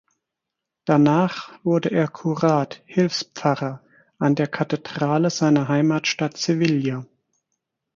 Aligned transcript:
Danach 0.83 1.63
wurde 1.63 1.91
er 1.91 2.07
Kurat 2.07 2.81
(Hilfspfarrer) 2.87 3.83
an 4.17 4.33
der 4.33 4.47
Kathedrale 4.47 5.29
seiner 5.29 5.67
Heimatstadt 5.67 6.37
Sevilla. 6.37 7.05